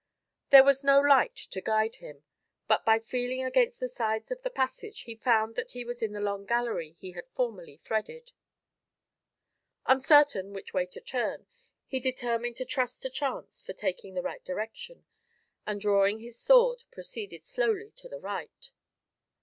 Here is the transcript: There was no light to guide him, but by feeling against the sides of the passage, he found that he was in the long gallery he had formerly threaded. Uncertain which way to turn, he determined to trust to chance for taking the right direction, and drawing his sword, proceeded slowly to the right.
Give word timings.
There 0.49 0.63
was 0.63 0.83
no 0.83 0.99
light 0.99 1.35
to 1.35 1.61
guide 1.61 1.97
him, 1.97 2.23
but 2.67 2.83
by 2.83 2.97
feeling 2.97 3.43
against 3.43 3.79
the 3.79 3.87
sides 3.87 4.31
of 4.31 4.41
the 4.41 4.49
passage, 4.49 5.01
he 5.01 5.13
found 5.13 5.53
that 5.55 5.73
he 5.73 5.85
was 5.85 6.01
in 6.01 6.11
the 6.13 6.19
long 6.19 6.47
gallery 6.47 6.95
he 6.97 7.11
had 7.11 7.27
formerly 7.35 7.77
threaded. 7.77 8.31
Uncertain 9.85 10.53
which 10.53 10.73
way 10.73 10.87
to 10.87 11.01
turn, 11.01 11.45
he 11.85 11.99
determined 11.99 12.55
to 12.55 12.65
trust 12.65 13.03
to 13.03 13.11
chance 13.11 13.61
for 13.61 13.73
taking 13.73 14.15
the 14.15 14.23
right 14.23 14.43
direction, 14.43 15.05
and 15.67 15.79
drawing 15.79 16.19
his 16.19 16.35
sword, 16.35 16.83
proceeded 16.89 17.45
slowly 17.45 17.91
to 17.91 18.09
the 18.09 18.19
right. 18.19 18.71